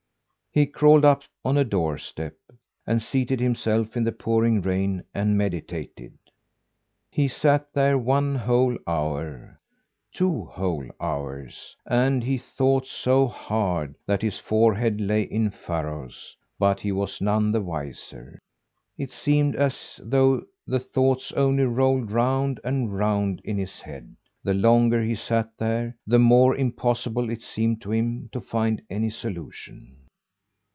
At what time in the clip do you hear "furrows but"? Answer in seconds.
15.51-16.81